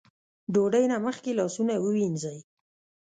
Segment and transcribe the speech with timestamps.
[0.53, 2.45] ډوډۍ نه مخکې لاسونه ووينځئ ـ